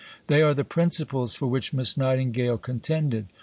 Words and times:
They 0.25 0.41
are 0.41 0.55
the 0.55 0.63
principles 0.63 1.35
for 1.35 1.45
which 1.45 1.73
Miss 1.73 1.95
Nightingale 1.95 2.57
contended. 2.57 3.27